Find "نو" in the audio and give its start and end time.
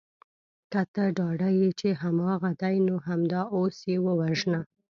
2.87-2.95